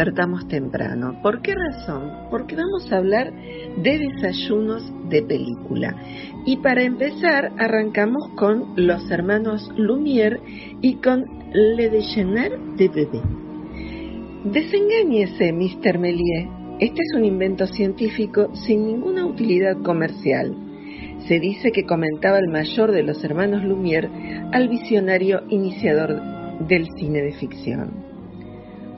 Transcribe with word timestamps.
Despertamos 0.00 0.48
temprano. 0.48 1.20
¿Por 1.22 1.42
qué 1.42 1.54
razón? 1.54 2.10
Porque 2.30 2.56
vamos 2.56 2.90
a 2.90 2.96
hablar 2.96 3.32
de 3.76 3.98
desayunos 3.98 4.82
de 5.10 5.22
película. 5.22 5.94
Y 6.46 6.56
para 6.58 6.82
empezar, 6.82 7.52
arrancamos 7.58 8.30
con 8.34 8.72
los 8.76 9.10
hermanos 9.10 9.68
Lumière 9.76 10.40
y 10.80 10.94
con 10.96 11.26
Le 11.52 11.90
Déjeuner 11.90 12.58
de 12.78 12.88
Bébé. 12.88 13.20
Desengáñese, 14.44 15.52
Mr. 15.52 15.98
Méliès. 15.98 16.48
Este 16.80 17.02
es 17.02 17.14
un 17.14 17.26
invento 17.26 17.66
científico 17.66 18.54
sin 18.54 18.86
ninguna 18.86 19.26
utilidad 19.26 19.82
comercial. 19.82 20.56
Se 21.28 21.38
dice 21.38 21.72
que 21.72 21.84
comentaba 21.84 22.38
el 22.38 22.48
mayor 22.48 22.92
de 22.92 23.02
los 23.02 23.22
hermanos 23.22 23.62
Lumière 23.64 24.08
al 24.52 24.70
visionario 24.70 25.42
iniciador 25.50 26.22
del 26.66 26.86
cine 26.96 27.20
de 27.20 27.32
ficción. 27.32 28.09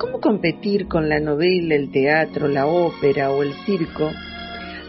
¿Cómo 0.02 0.20
competir 0.20 0.88
con 0.88 1.08
la 1.08 1.20
novela, 1.20 1.76
el 1.76 1.92
teatro, 1.92 2.48
la 2.48 2.66
ópera 2.66 3.30
o 3.30 3.44
el 3.44 3.52
circo 3.64 4.10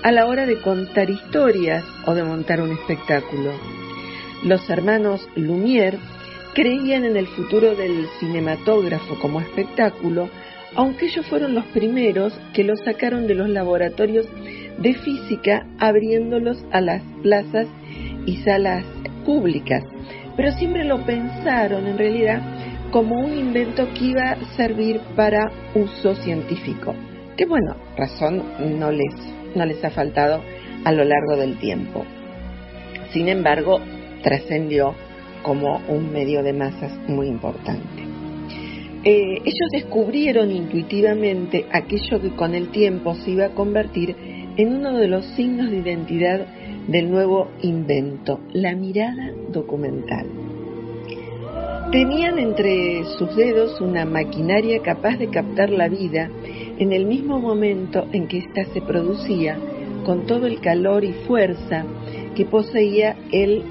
a 0.02 0.12
la 0.12 0.26
hora 0.26 0.48
de 0.48 0.60
contar 0.60 1.12
historias 1.12 1.86
o 2.08 2.16
de 2.16 2.24
montar 2.24 2.60
un 2.60 2.72
espectáculo? 2.72 3.52
Los 4.44 4.68
hermanos 4.72 5.30
Lumière 5.36 6.00
creían 6.56 7.06
en 7.06 7.16
el 7.16 7.28
futuro 7.28 7.76
del 7.76 8.08
cinematógrafo 8.20 9.20
como 9.22 9.40
espectáculo, 9.40 10.30
aunque 10.74 11.06
ellos 11.06 11.28
fueron 11.28 11.54
los 11.54 11.66
primeros 11.66 12.34
que 12.56 12.64
lo 12.64 12.76
sacaron 12.76 13.28
de 13.28 13.36
los 13.36 13.50
laboratorios 13.50 14.26
de 14.80 14.96
física 14.96 15.68
abriéndolos 15.78 16.66
a 16.72 16.82
las 16.82 17.04
plazas 17.22 17.68
y 18.26 18.38
salas 18.38 18.84
públicas. 19.26 19.84
Pero 20.36 20.52
siempre 20.54 20.86
lo 20.86 21.06
pensaron 21.06 21.86
en 21.86 22.00
realidad 22.00 22.63
como 22.94 23.16
un 23.16 23.36
invento 23.36 23.92
que 23.96 24.06
iba 24.06 24.34
a 24.34 24.56
servir 24.56 25.02
para 25.16 25.52
uso 25.74 26.16
científico. 26.18 26.94
Que 27.36 27.48
bueno, 27.48 27.76
razón 27.98 28.44
no 28.78 28.92
les, 28.92 29.16
no 29.56 29.66
les 29.66 29.84
ha 29.84 29.90
faltado 29.90 30.42
a 30.86 30.92
lo 30.92 31.04
largo 31.04 31.36
del 31.36 31.58
tiempo. 31.58 32.06
Sin 33.12 33.30
embargo, 33.30 33.80
trascendió 34.22 34.94
como 35.42 35.82
un 35.88 36.14
medio 36.14 36.44
de 36.44 36.54
masas 36.54 36.92
muy 37.08 37.30
importante. 37.30 38.04
Eh, 39.04 39.40
ellos 39.44 39.70
descubrieron 39.72 40.52
intuitivamente 40.52 41.66
aquello 41.72 42.22
que 42.22 42.36
con 42.36 42.54
el 42.54 42.70
tiempo 42.70 43.16
se 43.16 43.32
iba 43.32 43.46
a 43.46 43.56
convertir 43.56 44.16
en 44.56 44.72
uno 44.72 45.00
de 45.00 45.08
los 45.08 45.26
signos 45.36 45.72
de 45.72 45.78
identidad 45.78 46.46
del 46.88 47.10
nuevo 47.10 47.50
invento, 47.64 48.40
la 48.52 48.76
mirada 48.76 49.32
documental. 49.52 50.43
Tenían 51.94 52.40
entre 52.40 53.04
sus 53.20 53.36
dedos 53.36 53.80
una 53.80 54.04
maquinaria 54.04 54.82
capaz 54.82 55.16
de 55.18 55.30
captar 55.30 55.70
la 55.70 55.88
vida 55.88 56.28
en 56.80 56.92
el 56.92 57.06
mismo 57.06 57.40
momento 57.40 58.08
en 58.12 58.28
que 58.28 58.40
ésta 58.40 58.66
se 58.74 58.82
producía, 58.82 59.60
con 60.04 60.26
todo 60.26 60.48
el 60.48 60.60
calor 60.60 61.04
y 61.04 61.14
fuerza 61.28 61.86
que 62.36 62.46
poseía 62.46 63.16
el 63.32 63.64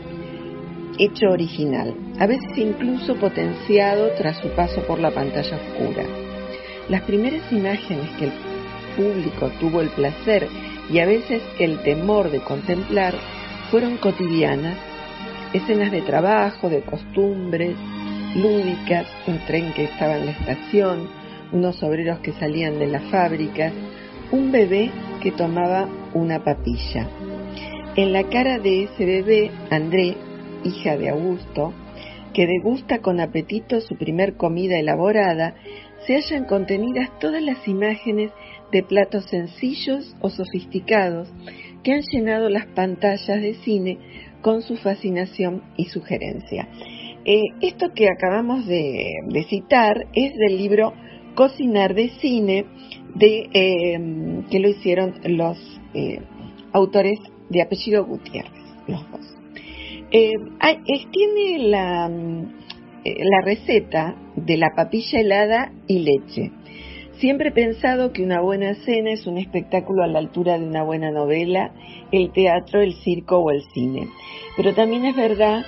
hecho 1.00 1.30
original, 1.30 1.96
a 2.20 2.28
veces 2.28 2.56
incluso 2.56 3.16
potenciado 3.16 4.10
tras 4.16 4.38
su 4.38 4.50
paso 4.50 4.82
por 4.82 5.00
la 5.00 5.10
pantalla 5.10 5.56
oscura. 5.56 6.04
Las 6.88 7.02
primeras 7.02 7.50
imágenes 7.50 8.08
que 8.20 8.26
el 8.26 8.32
público 8.96 9.50
tuvo 9.58 9.80
el 9.80 9.88
placer 9.88 10.46
y 10.88 11.00
a 11.00 11.06
veces 11.06 11.42
el 11.58 11.82
temor 11.82 12.30
de 12.30 12.38
contemplar 12.38 13.14
fueron 13.72 13.96
cotidianas, 13.96 14.78
escenas 15.52 15.90
de 15.90 16.02
trabajo, 16.02 16.68
de 16.68 16.82
costumbres, 16.82 17.74
lúdicas, 18.34 19.06
un 19.26 19.38
tren 19.46 19.72
que 19.74 19.84
estaba 19.84 20.16
en 20.16 20.26
la 20.26 20.32
estación, 20.32 21.08
unos 21.52 21.82
obreros 21.82 22.20
que 22.20 22.32
salían 22.32 22.78
de 22.78 22.86
las 22.86 23.02
fábricas, 23.10 23.72
un 24.30 24.50
bebé 24.50 24.90
que 25.22 25.32
tomaba 25.32 25.88
una 26.14 26.42
papilla. 26.42 27.08
En 27.94 28.12
la 28.12 28.24
cara 28.24 28.58
de 28.58 28.84
ese 28.84 29.04
bebé, 29.04 29.50
André, 29.70 30.16
hija 30.64 30.96
de 30.96 31.10
Augusto, 31.10 31.74
que 32.32 32.46
degusta 32.46 33.00
con 33.00 33.20
apetito 33.20 33.80
su 33.82 33.96
primer 33.96 34.36
comida 34.36 34.78
elaborada, 34.78 35.54
se 36.06 36.14
hallan 36.14 36.46
contenidas 36.46 37.10
todas 37.20 37.42
las 37.42 37.68
imágenes 37.68 38.32
de 38.72 38.82
platos 38.82 39.26
sencillos 39.26 40.16
o 40.20 40.30
sofisticados 40.30 41.28
que 41.82 41.92
han 41.92 42.02
llenado 42.10 42.48
las 42.48 42.66
pantallas 42.66 43.42
de 43.42 43.54
cine 43.62 43.98
con 44.40 44.62
su 44.62 44.76
fascinación 44.76 45.62
y 45.76 45.86
sugerencia. 45.86 46.66
Eh, 47.24 47.42
esto 47.60 47.92
que 47.94 48.08
acabamos 48.08 48.66
de, 48.66 49.46
citar 49.48 50.06
es 50.12 50.34
del 50.34 50.56
libro 50.56 50.92
Cocinar 51.34 51.94
de 51.94 52.08
Cine, 52.20 52.64
de, 53.14 53.48
em, 53.52 54.42
que 54.48 54.58
lo 54.58 54.68
hicieron 54.68 55.14
los 55.24 55.56
eh, 55.94 56.20
autores 56.72 57.20
de 57.48 57.62
apellido 57.62 58.04
Gutiérrez, 58.04 58.64
los 58.88 59.10
dos. 59.10 59.36
Eh, 60.10 60.32
tiene 61.12 61.68
la, 61.68 62.08
la 62.08 63.40
receta 63.44 64.16
de 64.34 64.56
la 64.56 64.70
papilla 64.74 65.20
helada 65.20 65.72
y 65.86 66.00
leche. 66.00 66.50
Siempre 67.18 67.50
he 67.50 67.52
pensado 67.52 68.12
que 68.12 68.24
una 68.24 68.40
buena 68.40 68.74
cena 68.74 69.12
es 69.12 69.28
un 69.28 69.38
espectáculo 69.38 70.02
a 70.02 70.08
la 70.08 70.18
altura 70.18 70.58
de 70.58 70.66
una 70.66 70.82
buena 70.82 71.12
novela, 71.12 71.72
el 72.10 72.32
teatro, 72.32 72.80
el 72.80 72.94
circo 72.94 73.38
o 73.38 73.50
el 73.52 73.62
cine. 73.72 74.08
Pero 74.56 74.74
también 74.74 75.04
es 75.04 75.14
verdad 75.14 75.64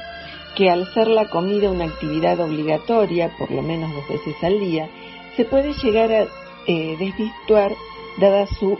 que 0.56 0.70
al 0.70 0.92
ser 0.92 1.08
la 1.08 1.28
comida 1.28 1.70
una 1.70 1.84
actividad 1.84 2.40
obligatoria, 2.40 3.32
por 3.38 3.50
lo 3.50 3.62
menos 3.62 3.92
dos 3.94 4.08
veces 4.08 4.34
al 4.42 4.60
día, 4.60 4.88
se 5.36 5.44
puede 5.44 5.72
llegar 5.82 6.12
a 6.12 6.26
eh, 6.66 6.96
desvirtuar 6.98 7.72
dada 8.18 8.46
su 8.46 8.78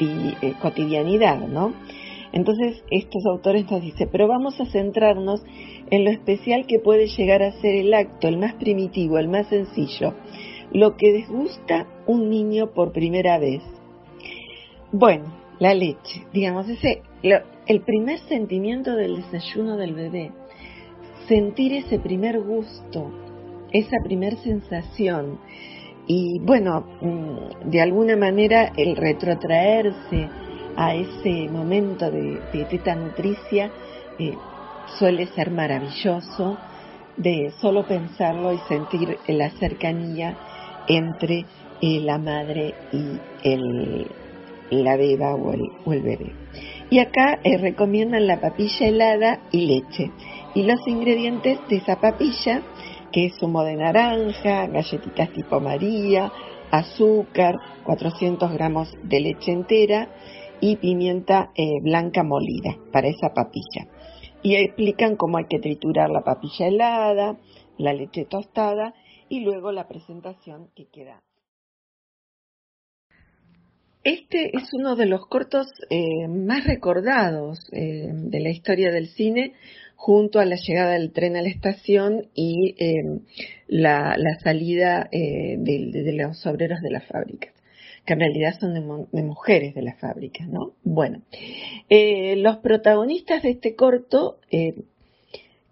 eh, 0.00 0.54
cotidianidad, 0.60 1.38
¿no? 1.38 1.72
Entonces 2.32 2.82
estos 2.90 3.24
autores 3.26 3.70
nos 3.70 3.80
dicen, 3.80 4.08
pero 4.10 4.26
vamos 4.26 4.60
a 4.60 4.66
centrarnos 4.66 5.40
en 5.90 6.04
lo 6.04 6.10
especial 6.10 6.66
que 6.66 6.80
puede 6.80 7.06
llegar 7.06 7.42
a 7.42 7.52
ser 7.60 7.76
el 7.76 7.94
acto, 7.94 8.26
el 8.26 8.38
más 8.38 8.54
primitivo, 8.54 9.18
el 9.18 9.28
más 9.28 9.46
sencillo, 9.48 10.14
lo 10.72 10.96
que 10.96 11.12
desgusta 11.12 11.86
un 12.06 12.30
niño 12.30 12.72
por 12.72 12.92
primera 12.92 13.38
vez. 13.38 13.62
Bueno, 14.90 15.32
la 15.60 15.74
leche, 15.74 16.26
digamos, 16.32 16.68
ese, 16.68 17.02
el 17.66 17.80
primer 17.80 18.18
sentimiento 18.20 18.94
del 18.94 19.16
desayuno 19.16 19.76
del 19.76 19.94
bebé, 19.94 20.32
sentir 21.28 21.72
ese 21.72 21.98
primer 21.98 22.40
gusto, 22.40 23.10
esa 23.72 23.96
primer 24.04 24.36
sensación 24.38 25.38
y 26.06 26.38
bueno, 26.40 26.84
mm, 27.00 27.70
de 27.70 27.80
alguna 27.80 28.16
manera 28.16 28.72
el 28.76 28.96
retrotraerse 28.96 30.28
a 30.76 30.94
ese 30.94 31.48
momento 31.50 32.10
de, 32.10 32.40
teta 32.68 32.94
nutricia 32.94 33.70
eh, 34.18 34.34
suele 34.98 35.26
ser 35.28 35.50
maravilloso 35.50 36.58
de 37.16 37.52
solo 37.60 37.86
pensarlo 37.86 38.52
y 38.52 38.58
sentir 38.68 39.18
la 39.28 39.50
cercanía 39.50 40.36
entre 40.88 41.46
eh, 41.80 42.00
la 42.00 42.18
madre 42.18 42.74
y 42.92 43.18
el, 43.42 44.06
la 44.70 44.96
beba 44.96 45.34
o 45.34 45.52
el, 45.52 46.02
bebé. 46.02 46.32
Y 46.90 46.98
acá 46.98 47.40
eh, 47.42 47.58
recomiendan 47.58 48.26
la 48.26 48.40
papilla 48.40 48.86
helada 48.86 49.40
y 49.50 49.66
leche. 49.66 50.10
Y 50.54 50.62
los 50.62 50.86
ingredientes 50.86 51.58
de 51.68 51.76
esa 51.76 52.00
papilla, 52.00 52.62
que 53.10 53.26
es 53.26 53.36
zumo 53.38 53.64
de 53.64 53.76
naranja, 53.76 54.66
galletitas 54.66 55.30
tipo 55.30 55.60
María, 55.60 56.30
azúcar, 56.70 57.56
400 57.84 58.52
gramos 58.52 58.92
de 59.02 59.20
leche 59.20 59.52
entera 59.52 60.08
y 60.60 60.76
pimienta 60.76 61.50
eh, 61.54 61.80
blanca 61.82 62.22
molida 62.22 62.76
para 62.92 63.08
esa 63.08 63.32
papilla. 63.34 63.86
Y 64.42 64.56
explican 64.56 65.16
cómo 65.16 65.38
hay 65.38 65.46
que 65.46 65.58
triturar 65.58 66.10
la 66.10 66.22
papilla 66.22 66.66
helada, 66.66 67.38
la 67.78 67.92
leche 67.92 68.24
tostada 68.24 68.94
y 69.28 69.40
luego 69.40 69.72
la 69.72 69.88
presentación 69.88 70.68
que 70.74 70.86
queda. 70.86 71.22
Este 74.04 74.54
es 74.54 74.74
uno 74.74 74.96
de 74.96 75.06
los 75.06 75.26
cortos 75.26 75.66
eh, 75.88 76.28
más 76.28 76.66
recordados 76.66 77.58
eh, 77.72 78.10
de 78.12 78.40
la 78.40 78.50
historia 78.50 78.92
del 78.92 79.08
cine, 79.08 79.54
junto 79.96 80.40
a 80.40 80.44
la 80.44 80.56
llegada 80.56 80.92
del 80.92 81.10
tren 81.10 81.36
a 81.36 81.42
la 81.42 81.48
estación 81.48 82.26
y 82.34 82.74
em, 82.76 83.20
la, 83.66 84.14
salida 84.42 85.08
eh, 85.10 85.56
de, 85.56 86.12
los 86.12 86.44
obreros 86.44 86.82
de 86.82 86.90
las 86.90 87.06
fábricas, 87.06 87.54
que 88.04 88.12
en 88.12 88.20
realidad 88.20 88.60
son 88.60 88.74
de, 88.74 89.22
mujeres 89.22 89.74
de 89.74 89.80
las 89.80 89.98
fábricas, 89.98 90.46
¿no? 90.48 90.74
Bueno, 90.82 91.22
los 91.88 92.58
protagonistas 92.58 93.42
de 93.42 93.52
este 93.52 93.74
corto 93.74 94.38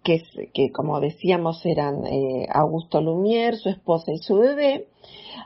que, 0.03 0.71
como 0.71 0.99
decíamos 0.99 1.65
eran 1.65 2.05
eh, 2.05 2.47
Augusto 2.49 3.01
Lumière, 3.01 3.55
su 3.55 3.69
esposa 3.69 4.11
y 4.11 4.17
su 4.17 4.37
bebé, 4.37 4.87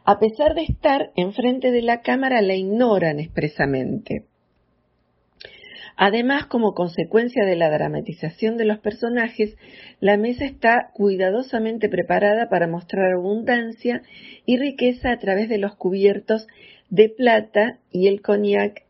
a 0.03 0.19
pesar 0.19 0.55
de 0.55 0.63
estar 0.63 1.11
enfrente 1.15 1.71
de 1.71 1.81
la 1.81 2.01
cámara, 2.01 2.41
la 2.41 2.55
ignoran 2.55 3.19
expresamente. 3.19 4.25
Además, 5.99 6.45
como 6.45 6.73
consecuencia 6.73 7.43
de 7.43 7.55
la 7.55 7.71
dramatización 7.71 8.57
de 8.57 8.65
los 8.65 8.77
personajes, 8.77 9.55
la 9.99 10.15
mesa 10.15 10.45
está 10.45 10.91
cuidadosamente 10.93 11.89
preparada 11.89 12.49
para 12.49 12.67
mostrar 12.67 13.13
abundancia 13.13 14.03
y 14.45 14.57
riqueza 14.57 15.11
a 15.11 15.17
través 15.17 15.49
de 15.49 15.57
los 15.57 15.75
cubiertos 15.75 16.47
de 16.89 17.09
plata 17.09 17.79
y 17.91 18.07
el 18.07 18.21
cognac 18.21 18.86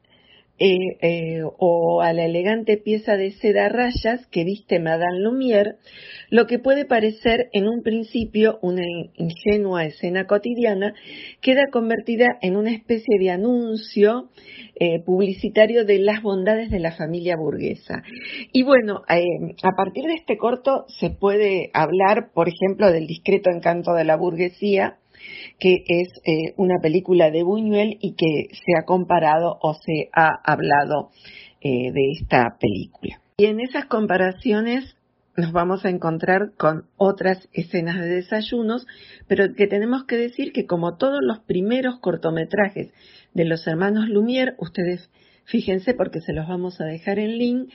eh, 0.60 0.78
eh, 1.02 1.42
o 1.60 2.02
a 2.02 2.14
la 2.14 2.26
elegante 2.26 2.78
pieza 2.78 3.16
de 3.16 3.32
seda 3.32 3.70
rayas 3.70 4.26
que 4.32 4.44
viste 4.44 4.80
Madame 4.80 5.20
Lumière, 5.20 5.76
lo 6.30 6.48
que 6.48 6.58
puede 6.58 6.86
parecer 6.86 7.50
en 7.54 7.68
un 7.68 7.84
principio 7.84 8.58
una 8.64 8.82
ingenua 9.16 9.86
escena 9.86 10.26
cotidiana, 10.26 10.94
queda 11.42 11.68
convertida 11.72 12.26
en 12.42 12.58
una 12.58 12.72
especie 12.72 13.20
de 13.20 13.30
anuncio 13.30 14.30
eh, 14.80 15.00
publicitario 15.06 15.86
de 15.86 16.00
las 16.00 16.24
bondades 16.24 16.72
de 16.72 16.80
la 16.80 16.92
familia 16.92 17.36
burguesa. 17.38 18.02
Y 18.52 18.64
bueno, 18.64 19.04
a 19.08 19.76
partir 19.76 20.06
de 20.06 20.16
este 20.16 20.38
corto 20.38 20.86
se 21.00 21.12
puede 21.12 21.70
hablar, 21.74 22.32
por 22.34 22.48
ejemplo, 22.50 22.92
del 22.92 23.06
discreto 23.06 23.50
encanto 23.52 23.94
de 23.94 24.06
la 24.06 24.18
burguesía, 24.18 24.98
que 25.60 25.84
es 25.88 26.10
eh, 26.26 26.54
una 26.58 26.80
película 26.82 27.32
de 27.32 27.44
Buñuel 27.44 27.98
y 28.02 28.16
que 28.16 28.54
se 28.54 28.78
ha 28.80 28.86
comparado 28.86 29.58
o 29.62 29.74
se 29.74 30.10
ha 30.14 30.30
hablado 30.44 31.10
eh, 31.62 31.92
de 31.92 32.12
esta 32.12 32.58
película. 32.60 33.20
Y 33.38 33.46
en 33.46 33.60
esas 33.60 33.86
comparaciones 33.86 34.96
nos 35.36 35.52
vamos 35.52 35.86
a 35.86 35.90
encontrar 35.90 36.54
con 36.58 36.86
otras 36.98 37.48
escenas 37.54 37.98
de 38.00 38.08
desayunos, 38.08 38.88
pero 39.28 39.54
que 39.54 39.68
tenemos 39.68 40.06
que 40.06 40.18
decir 40.18 40.52
que 40.52 40.66
como 40.66 40.98
todos 40.98 41.20
los 41.22 41.40
primeros 41.40 42.00
cortometrajes 42.00 42.92
de 43.34 43.46
los 43.46 43.66
hermanos 43.68 44.10
Lumière, 44.10 44.56
ustedes 44.58 45.10
fíjense 45.46 45.94
porque 45.94 46.22
se 46.22 46.34
los 46.34 46.48
vamos 46.48 46.82
a 46.82 46.86
dejar 46.86 47.20
en 47.20 47.38
link, 47.38 47.70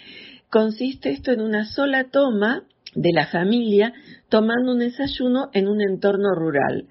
consiste 0.50 1.10
esto 1.10 1.31
en 1.31 1.40
una 1.40 1.64
sola 1.64 2.10
toma 2.10 2.64
de 2.94 3.12
la 3.12 3.26
familia 3.28 3.93
tomando 4.28 4.72
un 4.72 4.81
desayuno 4.81 5.48
en 5.52 5.69
un 5.69 5.81
entorno 5.81 6.34
rural 6.34 6.88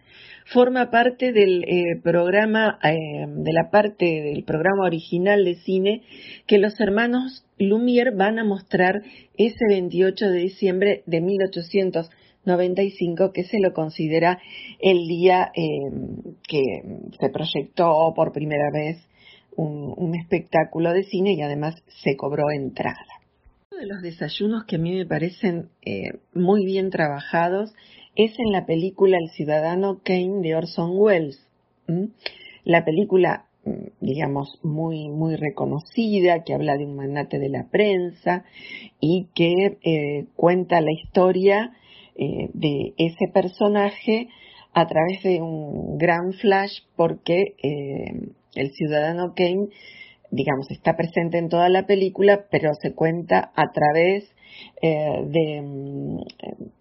forma 0.51 0.91
parte 0.91 1.31
del 1.31 1.63
eh, 1.63 1.99
programa, 2.03 2.77
eh, 2.83 3.25
de 3.27 3.53
la 3.53 3.69
parte 3.71 4.05
del 4.05 4.43
programa 4.43 4.85
original 4.85 5.45
de 5.45 5.55
cine 5.55 6.01
que 6.45 6.57
los 6.57 6.77
hermanos 6.79 7.45
Lumière 7.57 8.13
van 8.15 8.37
a 8.37 8.43
mostrar 8.43 9.01
ese 9.37 9.65
28 9.69 10.29
de 10.29 10.39
diciembre 10.39 11.03
de 11.05 11.21
1895, 11.21 13.31
que 13.31 13.43
se 13.43 13.59
lo 13.59 13.71
considera 13.73 14.39
el 14.79 15.07
día 15.07 15.51
eh, 15.55 15.61
que 16.47 16.61
se 17.19 17.29
proyectó 17.29 18.11
por 18.15 18.33
primera 18.33 18.71
vez 18.73 18.97
un, 19.55 20.15
espectáculo 20.15 20.91
de 20.91 21.03
cine 21.03 21.33
y 21.33 21.41
además 21.41 21.75
se 22.03 22.17
cobró 22.17 22.51
entrada. 22.51 23.05
Uno 23.71 23.81
de 23.81 23.87
los 23.87 24.01
desayunos 24.01 24.65
que 24.65 24.77
a 24.77 24.79
mí 24.79 24.95
me 24.95 25.05
parecen 25.05 25.69
muy 26.33 26.65
bien 26.65 26.89
trabajados 26.89 27.71
es 28.15 28.37
en 28.39 28.51
la 28.51 28.65
película 28.65 29.17
El 29.17 29.29
ciudadano 29.29 29.99
Kane 30.03 30.41
de 30.41 30.55
Orson 30.55 30.91
Welles. 30.93 31.47
La 32.63 32.85
película, 32.85 33.45
mm, 33.65 34.05
digamos, 34.05 34.59
muy, 34.63 35.09
muy 35.09 35.35
reconocida, 35.35 36.43
que 36.43 36.53
habla 36.53 36.77
de 36.77 36.85
un 36.85 36.95
magnate 36.95 37.39
de 37.39 37.49
la 37.49 37.67
prensa 37.69 38.45
y 38.99 39.27
que 39.33 39.77
eh, 39.83 40.25
cuenta 40.35 40.81
la 40.81 40.91
historia 40.91 41.71
eh, 42.15 42.49
de 42.53 42.93
ese 42.97 43.27
personaje 43.33 44.27
a 44.73 44.87
través 44.87 45.23
de 45.23 45.41
un 45.41 45.97
gran 45.97 46.33
flash 46.33 46.81
porque 46.95 47.55
eh, 47.61 48.29
el 48.55 48.71
ciudadano 48.71 49.33
Kane, 49.35 49.69
digamos, 50.31 50.71
está 50.71 50.95
presente 50.95 51.37
en 51.37 51.49
toda 51.49 51.69
la 51.69 51.85
película, 51.85 52.45
pero 52.49 52.71
se 52.81 52.95
cuenta 52.95 53.51
a 53.53 53.71
través 53.71 54.33
eh, 54.81 55.23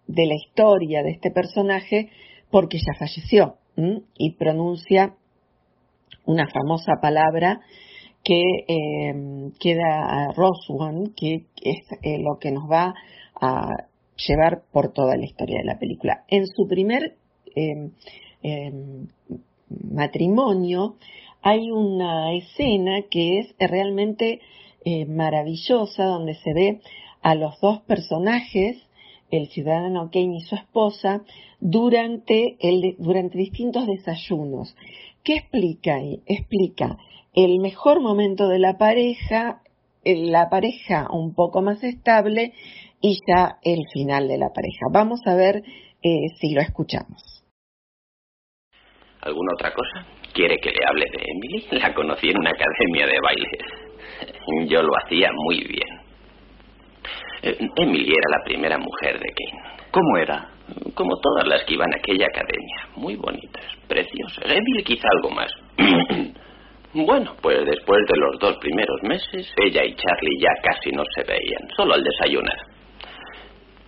de, 0.06 0.26
la 0.26 0.34
historia 0.34 1.02
de 1.02 1.10
este 1.10 1.30
personaje 1.30 2.10
porque 2.50 2.78
ya 2.78 2.98
falleció 2.98 3.56
y 4.16 4.32
pronuncia 4.34 5.14
una 6.26 6.46
famosa 6.48 6.94
palabra 7.00 7.60
que 8.22 8.42
eh, 8.68 9.50
queda 9.58 10.04
a 10.04 10.32
Roswan, 10.32 11.12
que 11.16 11.46
es 11.62 11.78
eh, 12.02 12.18
lo 12.18 12.38
que 12.38 12.52
nos 12.52 12.70
va 12.70 12.94
a 13.40 13.86
llevar 14.16 14.62
por 14.70 14.92
toda 14.92 15.16
la 15.16 15.24
historia 15.24 15.58
de 15.58 15.64
la 15.64 15.78
película. 15.78 16.24
En 16.28 16.46
su 16.46 16.66
primer 16.68 17.16
matrimonio 19.68 20.96
hay 21.42 21.70
una 21.70 22.32
escena 22.34 23.02
que 23.10 23.38
es 23.38 23.54
realmente 23.58 24.40
maravillosa 25.08 26.04
donde 26.04 26.34
se 26.36 26.54
ve 26.54 26.80
a 27.22 27.34
los 27.34 27.60
dos 27.60 27.80
personajes, 27.82 28.78
el 29.30 29.48
ciudadano 29.48 30.10
Kane 30.10 30.38
y 30.38 30.40
su 30.40 30.54
esposa, 30.54 31.22
durante, 31.60 32.56
el, 32.60 32.96
durante 32.98 33.38
distintos 33.38 33.86
desayunos. 33.86 34.74
¿Qué 35.22 35.36
explica 35.36 35.96
ahí? 35.96 36.22
Explica 36.26 36.96
el 37.34 37.60
mejor 37.60 38.00
momento 38.00 38.48
de 38.48 38.58
la 38.58 38.78
pareja, 38.78 39.62
la 40.04 40.48
pareja 40.48 41.08
un 41.12 41.34
poco 41.34 41.62
más 41.62 41.82
estable 41.84 42.54
y 43.00 43.20
ya 43.26 43.58
el 43.62 43.86
final 43.92 44.28
de 44.28 44.38
la 44.38 44.52
pareja. 44.52 44.86
Vamos 44.90 45.20
a 45.26 45.34
ver 45.34 45.62
eh, 46.02 46.28
si 46.40 46.54
lo 46.54 46.60
escuchamos. 46.60 47.44
¿Alguna 49.20 49.52
otra 49.54 49.74
cosa? 49.74 50.06
¿Quiere 50.32 50.58
que 50.58 50.70
le 50.70 50.78
hable 50.86 51.06
de 51.12 51.24
Emily? 51.26 51.66
La 51.80 51.92
conocí 51.92 52.30
en 52.30 52.38
una 52.38 52.50
academia 52.50 53.06
de 53.06 53.20
baile. 53.20 54.68
Yo 54.68 54.82
lo 54.82 54.92
hacía 54.96 55.30
muy 55.32 55.64
bien. 55.64 56.00
Eh, 57.42 57.56
Emily 57.76 58.10
era 58.10 58.38
la 58.38 58.44
primera 58.44 58.78
mujer 58.78 59.18
de 59.18 59.26
Kane. 59.26 59.80
¿Cómo 59.90 60.16
era? 60.18 60.50
Como 60.94 61.16
todas 61.20 61.48
las 61.48 61.64
que 61.64 61.74
iban 61.74 61.92
a 61.92 61.96
aquella 61.98 62.26
academia. 62.26 62.88
Muy 62.96 63.16
bonitas, 63.16 63.64
preciosas. 63.88 64.44
Emily 64.44 64.84
quizá 64.84 65.08
algo 65.16 65.30
más. 65.30 65.50
bueno, 66.94 67.34
pues 67.40 67.64
después 67.64 68.00
de 68.06 68.20
los 68.20 68.38
dos 68.38 68.56
primeros 68.58 69.02
meses, 69.02 69.52
ella 69.56 69.84
y 69.84 69.94
Charlie 69.94 70.40
ya 70.40 70.50
casi 70.62 70.92
no 70.92 71.02
se 71.14 71.24
veían, 71.24 71.68
solo 71.76 71.94
al 71.94 72.04
desayunar. 72.04 72.58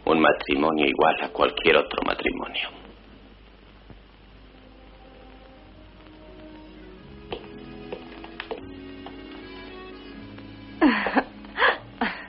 Un 0.06 0.20
matrimonio 0.20 0.86
igual 0.86 1.16
a 1.22 1.28
cualquier 1.28 1.76
otro 1.76 2.02
matrimonio. 2.04 2.81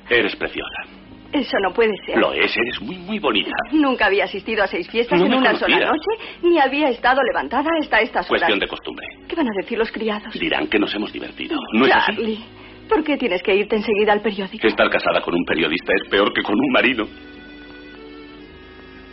Eres 0.10 0.36
preciosa. 0.36 1.04
Eso 1.34 1.58
no 1.64 1.74
puede 1.74 1.94
ser. 2.06 2.18
Lo 2.18 2.32
es, 2.32 2.56
eres 2.56 2.80
muy, 2.80 2.96
muy 2.98 3.18
bonita. 3.18 3.52
Nunca 3.72 4.06
había 4.06 4.26
asistido 4.26 4.64
a 4.64 4.68
seis 4.68 4.88
fiestas 4.88 5.20
en 5.20 5.34
una 5.34 5.56
sola 5.56 5.80
noche, 5.80 6.40
ni 6.44 6.60
había 6.60 6.90
estado 6.90 7.22
levantada 7.24 7.70
hasta 7.82 8.02
estas 8.02 8.30
horas. 8.30 8.42
Cuestión 8.42 8.60
de 8.60 8.68
costumbre. 8.68 9.08
¿Qué 9.28 9.36
van 9.36 9.48
a 9.48 9.52
decir 9.60 9.78
los 9.80 9.92
criados? 9.92 10.32
Dirán 10.34 10.68
que 10.68 10.78
nos 10.78 10.94
hemos 10.94 11.12
divertido. 11.12 11.58
¿No 11.74 11.88
Charlie, 11.88 12.40
¿por 12.88 13.04
qué 13.04 13.18
tienes 13.18 13.42
que 13.42 13.56
irte 13.56 13.76
enseguida 13.76 14.14
al 14.14 14.22
periódico? 14.22 14.68
Estar 14.68 14.90
casada 14.92 15.22
con 15.22 15.34
un 15.34 15.44
periodista 15.44 15.92
es 16.04 16.08
peor 16.08 16.32
que 16.34 16.44
con 16.44 16.54
un 16.54 16.72
marido. 16.72 17.08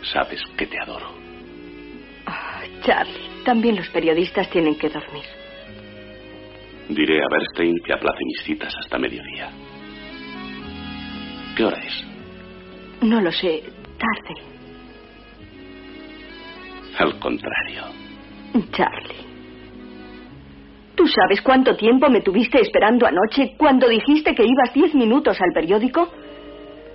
Sabes 0.03 0.43
que 0.55 0.67
te 0.67 0.77
adoro. 0.79 1.07
Oh, 2.27 2.83
Charlie, 2.85 3.43
también 3.43 3.75
los 3.77 3.89
periodistas 3.89 4.47
tienen 4.51 4.75
que 4.75 4.89
dormir. 4.89 5.25
Diré 6.87 7.17
a 7.23 7.27
Bernstein 7.31 7.75
que 7.83 7.93
aplace 7.93 8.19
mis 8.25 8.43
citas 8.43 8.73
hasta 8.77 8.99
mediodía. 8.99 9.49
¿Qué 11.55 11.63
hora 11.63 11.77
es? 11.79 12.05
No 13.01 13.21
lo 13.21 13.31
sé. 13.31 13.63
Tarde. 13.97 14.41
Al 16.97 17.19
contrario. 17.19 17.83
Charlie. 18.71 19.31
¿Tú 20.95 21.07
sabes 21.07 21.41
cuánto 21.41 21.75
tiempo 21.75 22.09
me 22.09 22.21
tuviste 22.21 22.59
esperando 22.61 23.05
anoche 23.07 23.55
cuando 23.57 23.87
dijiste 23.87 24.35
que 24.35 24.43
ibas 24.43 24.73
diez 24.73 24.93
minutos 24.93 25.39
al 25.41 25.51
periódico? 25.53 26.11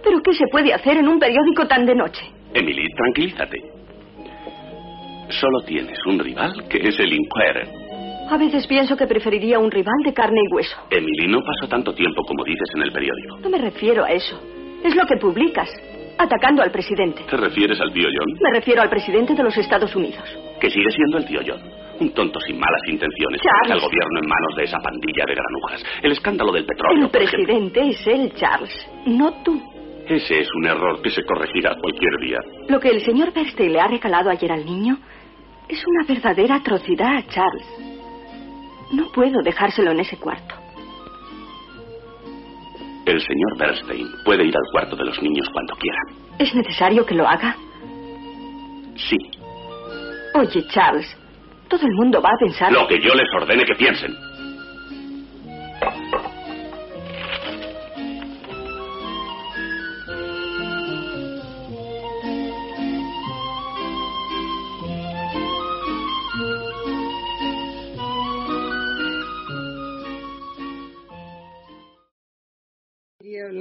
¿Pero 0.03 0.23
qué 0.23 0.33
se 0.35 0.45
puede 0.51 0.73
hacer 0.73 0.99
en 0.99 1.09
un 1.09 1.19
periódico 1.19 1.67
tan 1.67 1.85
de 1.85 1.95
noche? 1.95 2.23
Emily, 2.55 2.87
tranquilízate. 2.95 3.57
Solo 5.29 5.61
tienes 5.63 5.99
un 6.07 6.19
rival 6.21 6.69
que 6.69 6.79
es 6.87 6.99
el 7.01 7.13
Inquirer. 7.13 7.69
A 8.29 8.37
veces 8.39 8.67
pienso 8.67 8.97
que 8.97 9.07
preferiría 9.07 9.59
un 9.59 9.71
rival 9.71 9.97
de 10.05 10.13
carne 10.13 10.41
y 10.51 10.55
hueso. 10.55 10.77
Emily, 10.91 11.29
no 11.29 11.39
paso 11.43 11.69
tanto 11.69 11.95
tiempo 11.95 12.23
como 12.25 12.45
dices 12.45 12.69
en 12.75 12.83
el 12.83 12.93
periódico. 12.93 13.39
No 13.39 13.49
me 13.51 13.59
refiero 13.59 14.05
a 14.05 14.09
eso. 14.11 14.41
Es 14.83 14.95
lo 14.97 15.07
que 15.07 15.17
publicas, 15.17 15.71
atacando 16.19 16.63
al 16.63 16.71
presidente. 16.71 17.23
¿Te 17.29 17.37
refieres 17.37 17.81
al 17.81 17.93
tío 17.93 18.09
John? 18.13 18.27
Me 18.41 18.59
refiero 18.59 18.83
al 18.83 18.91
presidente 18.91 19.35
de 19.35 19.43
los 19.43 19.57
Estados 19.57 19.95
Unidos. 19.95 20.25
Que 20.61 20.71
sigue 20.71 20.91
siendo 20.91 21.19
el 21.19 21.27
tío 21.27 21.41
John. 21.47 21.61
Un 22.01 22.11
tonto 22.11 22.39
sin 22.41 22.59
malas 22.59 22.83
intenciones. 22.89 23.41
Charles. 23.41 23.83
El 23.83 23.89
gobierno 23.89 24.21
en 24.21 24.29
manos 24.29 24.57
de 24.57 24.65
esa 24.65 24.79
pandilla 24.79 25.25
de 25.27 25.35
granujas. 25.35 25.85
El 26.03 26.13
escándalo 26.13 26.53
del 26.53 26.67
petróleo. 26.67 26.93
El 26.93 26.99
ejemplo. 27.07 27.21
presidente 27.21 27.89
es 27.89 28.07
él, 28.07 28.33
Charles, 28.35 28.91
no 29.07 29.43
tú. 29.43 29.63
Ese 30.09 30.41
es 30.41 30.49
un 30.55 30.67
error 30.67 31.01
que 31.03 31.11
se 31.11 31.23
corregirá 31.25 31.75
cualquier 31.81 32.13
día. 32.21 32.39
Lo 32.69 32.79
que 32.79 32.91
el 32.91 33.01
señor 33.03 33.33
Bernstein 33.33 33.73
le 33.73 33.81
ha 33.81 33.89
regalado 33.89 34.31
ayer 34.31 34.53
al 34.53 34.65
niño 34.65 34.99
es 35.69 35.83
una 35.87 36.07
verdadera 36.07 36.57
atrocidad, 36.57 37.25
Charles. 37.29 37.96
No 38.93 39.11
puedo 39.13 39.43
dejárselo 39.43 39.91
en 39.91 40.01
ese 40.01 40.17
cuarto. 40.19 40.55
El 43.07 43.21
señor 43.21 43.59
Bernstein 43.59 44.09
puede 44.25 44.45
ir 44.45 44.55
al 44.57 44.73
cuarto 44.73 44.97
de 44.97 45.05
los 45.05 45.23
niños 45.23 45.49
cuando 45.53 45.75
quiera. 45.77 45.99
¿Es 46.39 46.55
necesario 46.55 47.07
que 47.07 47.15
lo 47.15 47.27
haga? 47.27 47.57
Sí. 48.97 49.17
Oye, 50.35 50.67
Charles, 50.69 51.17
todo 51.69 51.87
el 51.87 51.93
mundo 51.95 52.21
va 52.21 52.31
a 52.31 52.39
pensar... 52.39 52.73
Lo 52.73 52.87
que 52.89 53.01
yo 53.01 53.15
les 53.15 53.29
ordene 53.33 53.65
que 53.65 53.75
piensen. 53.75 54.13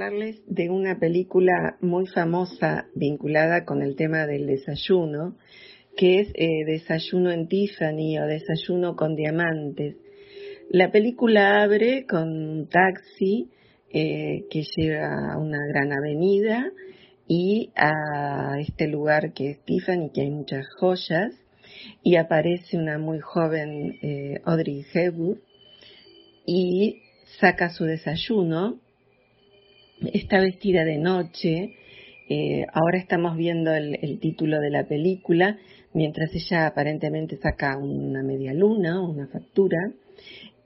De 0.08 0.70
una 0.70 1.00
película 1.00 1.78
muy 1.80 2.06
famosa 2.06 2.86
vinculada 2.94 3.64
con 3.64 3.82
el 3.82 3.96
tema 3.96 4.24
del 4.26 4.46
desayuno, 4.46 5.36
que 5.96 6.20
es 6.20 6.28
eh, 6.34 6.64
Desayuno 6.64 7.32
en 7.32 7.48
Tiffany 7.48 8.16
o 8.20 8.26
Desayuno 8.26 8.94
con 8.94 9.16
Diamantes. 9.16 9.96
La 10.70 10.92
película 10.92 11.60
abre 11.60 12.06
con 12.06 12.28
un 12.28 12.68
taxi 12.68 13.50
eh, 13.92 14.44
que 14.48 14.62
llega 14.76 15.32
a 15.32 15.38
una 15.38 15.58
gran 15.66 15.92
avenida 15.92 16.70
y 17.26 17.72
a 17.74 18.60
este 18.60 18.86
lugar 18.86 19.32
que 19.32 19.50
es 19.50 19.64
Tiffany, 19.64 20.10
que 20.14 20.20
hay 20.20 20.30
muchas 20.30 20.66
joyas, 20.78 21.34
y 22.04 22.14
aparece 22.14 22.78
una 22.78 22.96
muy 22.98 23.18
joven 23.18 23.98
eh, 24.02 24.40
Audrey 24.44 24.84
Hepburn 24.94 25.40
y 26.46 27.02
saca 27.40 27.70
su 27.70 27.84
desayuno 27.84 28.85
está 30.12 30.40
vestida 30.40 30.84
de 30.84 30.98
noche. 30.98 31.74
Eh, 32.28 32.66
ahora 32.72 32.98
estamos 32.98 33.36
viendo 33.36 33.72
el, 33.74 34.18
título 34.20 34.60
de 34.60 34.70
la 34.70 34.86
película, 34.86 35.58
mientras 35.92 36.34
ella 36.34 36.66
aparentemente 36.66 37.36
saca 37.36 37.76
una 37.78 38.22
media 38.22 38.52
luna, 38.52 39.00
una 39.00 39.28
factura, 39.28 39.92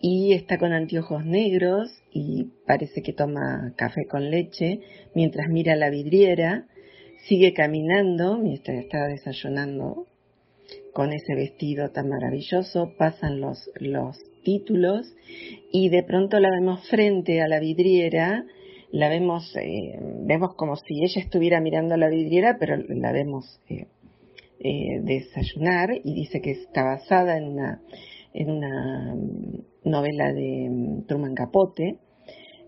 y 0.00 0.32
está 0.32 0.56
con 0.56 0.72
anteojos 0.72 1.26
negros 1.26 1.90
y 2.10 2.46
parece 2.66 3.02
que 3.02 3.12
toma 3.12 3.74
café 3.76 4.06
con 4.08 4.30
leche, 4.30 4.80
mientras 5.14 5.48
mira 5.48 5.76
la 5.76 5.90
vidriera, 5.90 6.66
sigue 7.28 7.52
caminando 7.52 8.38
mientras 8.38 8.78
está 8.78 9.06
desayunando 9.06 10.06
con 10.94 11.12
ese 11.12 11.34
vestido 11.34 11.90
tan 11.90 12.08
maravilloso, 12.08 12.94
pasan 12.96 13.40
los, 13.40 13.70
los 13.78 14.16
títulos 14.42 15.14
y 15.70 15.90
de 15.90 16.02
pronto 16.02 16.40
la 16.40 16.48
vemos 16.50 16.88
frente 16.88 17.42
a 17.42 17.48
la 17.48 17.60
vidriera, 17.60 18.46
la 18.92 19.08
vemos, 19.08 19.54
eh, 19.56 19.98
vemos 20.22 20.54
como 20.54 20.76
si 20.76 21.02
ella 21.04 21.20
estuviera 21.20 21.60
mirando 21.60 21.96
la 21.96 22.08
vidriera, 22.08 22.56
pero 22.58 22.76
la 22.76 23.12
vemos 23.12 23.60
eh, 23.68 23.86
eh, 24.58 25.00
desayunar 25.02 25.90
y 26.02 26.14
dice 26.14 26.40
que 26.40 26.52
está 26.52 26.84
basada 26.84 27.38
en 27.38 27.44
una, 27.44 27.82
en 28.34 28.50
una 28.50 29.14
novela 29.84 30.32
de 30.32 30.68
um, 30.68 31.06
Truman 31.06 31.34
Capote. 31.34 31.98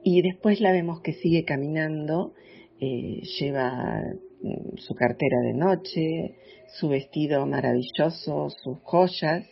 Y 0.04 0.22
después 0.22 0.60
la 0.60 0.72
vemos 0.72 1.00
que 1.00 1.12
sigue 1.12 1.44
caminando, 1.44 2.34
lleva 2.80 4.02
um, 4.42 4.76
su 4.76 4.94
cartera 4.94 5.40
de 5.42 5.54
noche, 5.54 6.34
su 6.78 6.88
vestido 6.88 7.46
maravilloso, 7.46 8.50
sus 8.50 8.78
joyas. 8.82 9.44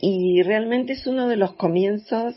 Y 0.00 0.42
realmente 0.42 0.94
es 0.94 1.06
uno 1.06 1.28
de 1.28 1.36
los 1.36 1.54
comienzos 1.54 2.34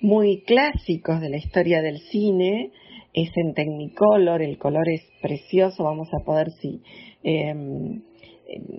muy 0.00 0.42
clásicos 0.42 1.20
de 1.20 1.30
la 1.30 1.36
historia 1.36 1.82
del 1.82 1.98
cine, 1.98 2.70
es 3.12 3.30
en 3.36 3.54
Technicolor, 3.54 4.42
el 4.42 4.58
color 4.58 4.88
es 4.88 5.02
precioso, 5.20 5.84
vamos 5.84 6.08
a 6.12 6.24
poder 6.24 6.50
si 6.52 6.82
eh, 7.22 7.54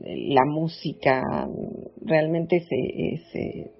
la 0.05 0.45
música 0.45 1.21
realmente 2.01 2.57
es, 2.57 2.67
es 2.71 3.35
eh, 3.35 3.71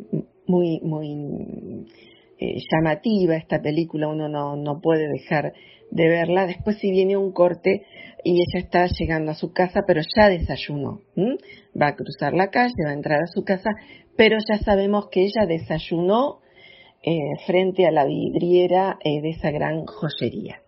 muy 0.47 0.79
muy 0.81 1.85
eh, 2.39 2.55
llamativa 2.71 3.35
esta 3.35 3.61
película, 3.61 4.07
uno 4.07 4.29
no, 4.29 4.55
no 4.55 4.79
puede 4.81 5.07
dejar 5.07 5.53
de 5.91 6.07
verla. 6.07 6.47
Después 6.47 6.77
si 6.77 6.89
viene 6.91 7.17
un 7.17 7.31
corte 7.31 7.83
y 8.23 8.41
ella 8.41 8.63
está 8.63 8.87
llegando 8.87 9.31
a 9.31 9.35
su 9.35 9.51
casa, 9.51 9.81
pero 9.85 10.01
ya 10.15 10.29
desayunó. 10.29 11.01
Va 11.79 11.87
a 11.87 11.95
cruzar 11.95 12.33
la 12.33 12.49
calle, 12.49 12.73
va 12.85 12.91
a 12.91 12.93
entrar 12.93 13.21
a 13.21 13.27
su 13.27 13.43
casa, 13.43 13.71
pero 14.15 14.37
ya 14.47 14.57
sabemos 14.59 15.09
que 15.09 15.21
ella 15.21 15.45
desayunó 15.47 16.39
eh, 17.01 17.35
frente 17.45 17.87
a 17.87 17.91
la 17.91 18.05
vidriera 18.05 18.97
eh, 19.03 19.21
de 19.21 19.29
esa 19.29 19.51
gran 19.51 19.85
joyería. 19.85 20.61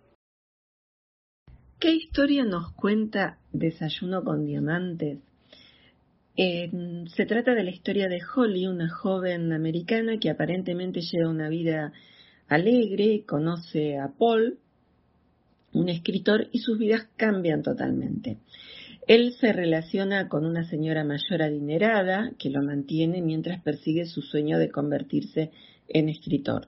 ¿Qué 1.80 1.92
historia 1.92 2.44
nos 2.44 2.74
cuenta 2.74 3.40
Desayuno 3.52 4.24
con 4.24 4.46
Diamantes? 4.46 5.20
Eh, 6.38 6.72
se 7.14 7.26
trata 7.26 7.54
de 7.54 7.64
la 7.64 7.72
historia 7.72 8.08
de 8.08 8.22
Holly, 8.24 8.68
una 8.68 8.90
joven 8.90 9.52
americana 9.52 10.18
que 10.20 10.30
aparentemente 10.30 11.02
lleva 11.02 11.30
una 11.30 11.50
vida 11.50 11.92
alegre, 12.48 13.24
conoce 13.26 13.98
a 13.98 14.10
Paul, 14.10 14.60
un 15.74 15.90
escritor, 15.90 16.48
y 16.52 16.60
sus 16.60 16.78
vidas 16.78 17.08
cambian 17.18 17.64
totalmente. 17.64 18.38
Él 19.08 19.34
se 19.40 19.52
relaciona 19.52 20.30
con 20.30 20.46
una 20.46 20.64
señora 20.64 21.04
mayor 21.04 21.42
adinerada 21.42 22.32
que 22.38 22.50
lo 22.50 22.62
mantiene 22.62 23.22
mientras 23.22 23.62
persigue 23.62 24.06
su 24.06 24.22
sueño 24.22 24.60
de 24.60 24.70
convertirse 24.70 25.42
en 25.42 25.52
escritor. 25.94 26.68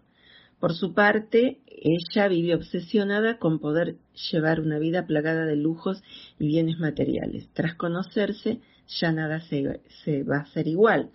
Por 0.60 0.74
su 0.74 0.94
parte, 0.94 1.60
ella 1.68 2.27
vive 2.30 2.56
obsesionada 2.56 3.38
con 3.38 3.60
poder 3.60 3.98
llevar 4.32 4.62
una 4.62 4.80
vida 4.80 5.06
plagada 5.06 5.46
de 5.46 5.58
lujos 5.58 6.01
y 6.39 6.48
bienes 6.48 6.80
materiales. 6.80 7.50
Tras 7.53 7.75
conocerse, 7.75 8.62
ya 8.88 9.12
nada 9.12 9.42
se, 9.42 9.63
va 10.24 10.38
a 10.38 10.44
hacer 10.44 10.70
igual. 10.70 11.12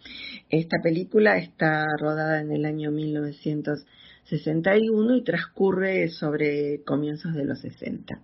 Esta 0.51 0.77
película 0.83 1.39
está 1.39 1.87
rodada 1.99 2.41
en 2.41 2.53
el 2.53 2.67
año 2.67 2.91
1961 2.91 5.17
y 5.17 5.25
transcurre 5.25 6.09
sobre 6.09 6.83
comienzos 6.85 7.33
de 7.35 7.47
los 7.47 7.61
60. 7.61 8.21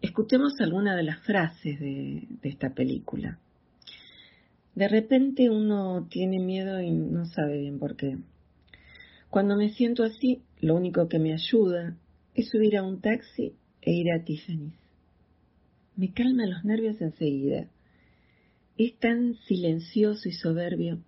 Escuchemos 0.00 0.58
alguna 0.60 0.96
de 0.96 1.02
las 1.02 1.20
frases 1.20 1.78
de 1.80 2.26
esta 2.42 2.70
película. 2.70 3.38
De 4.74 4.88
repente 4.88 5.50
uno 5.50 6.08
tiene 6.10 6.40
miedo 6.40 6.80
y 6.80 6.90
no 6.90 7.26
sabe 7.26 7.58
bien 7.58 7.78
por 7.78 7.96
qué. 7.96 8.16
Cuando 9.34 9.56
me 9.56 9.70
siento 9.70 10.04
así, 10.04 10.44
lo 10.60 10.76
único 10.76 11.08
que 11.08 11.18
me 11.18 11.32
ayuda 11.32 11.96
es 12.36 12.50
subir 12.50 12.76
a 12.76 12.84
un 12.84 13.00
taxi 13.00 13.56
e 13.82 13.90
ir 13.92 14.12
a 14.12 14.22
Tiffany's. 14.22 14.78
Me 15.96 16.12
calma 16.12 16.46
los 16.46 16.64
nervios 16.64 17.00
enseguida. 17.00 17.66
Es 18.78 18.96
tan 19.00 19.34
silencioso 19.48 20.28
y 20.28 20.32
soberbio. 20.34 21.00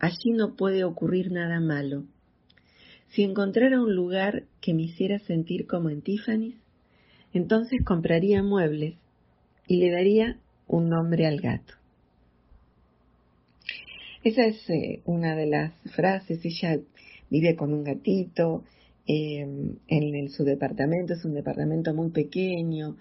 Allí 0.00 0.32
no 0.32 0.56
puede 0.56 0.82
ocurrir 0.82 1.30
nada 1.30 1.60
malo. 1.60 2.02
Si 3.10 3.22
encontrara 3.22 3.80
un 3.80 3.94
lugar 3.94 4.46
que 4.60 4.74
me 4.74 4.82
hiciera 4.82 5.20
sentir 5.20 5.68
como 5.68 5.88
en 5.88 6.02
Tiffany's, 6.02 6.56
entonces 7.32 7.84
compraría 7.84 8.42
muebles 8.42 8.96
y 9.68 9.76
le 9.76 9.92
daría 9.92 10.40
un 10.66 10.88
nombre 10.88 11.28
al 11.28 11.40
gato. 11.40 11.74
Esa 14.24 14.46
es 14.46 14.70
eh, 14.70 15.00
una 15.04 15.34
de 15.34 15.46
las 15.46 15.72
frases. 15.96 16.44
Ella 16.44 16.78
vive 17.28 17.56
con 17.56 17.74
un 17.74 17.82
gatito 17.82 18.62
eh, 19.06 19.44
en, 19.88 20.28
su 20.28 20.44
departamento, 20.44 21.14
es 21.14 21.24
un 21.24 21.34
departamento 21.34 21.92
muy 21.92 22.10
pequeño. 22.10 22.96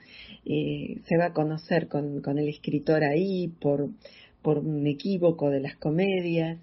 Eh, 0.46 0.98
se 1.08 1.18
va 1.18 1.26
a 1.28 1.34
conocer 1.34 1.88
con, 1.88 2.22
con 2.22 2.40
el 2.40 2.48
escritor 2.48 3.04
ahí 3.04 3.50
por, 3.62 3.90
por 4.42 4.58
un 4.58 4.88
equívoco 4.88 5.52
de 5.52 5.60
las 5.60 5.76
comedias. 5.76 6.60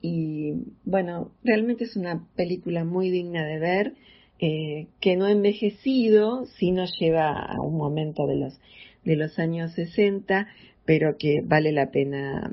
Y 0.00 0.54
bueno, 0.84 1.32
realmente 1.44 1.84
es 1.84 1.94
una 1.94 2.26
película 2.36 2.86
muy 2.86 3.10
digna 3.10 3.44
de 3.44 3.58
ver, 3.58 3.94
que 4.38 5.16
no 5.18 5.26
ha 5.26 5.32
envejecido, 5.32 6.46
si 6.46 6.70
nos 6.70 6.90
lleva 6.98 7.32
a 7.32 7.60
un 7.60 7.76
momento 7.76 8.26
de 8.26 8.36
los, 8.36 8.58
de 9.04 9.16
los 9.16 9.38
años 9.38 9.72
60, 9.74 10.48
pero 10.86 11.18
que 11.18 11.42
vale 11.44 11.72
la 11.72 11.90
pena 11.90 12.50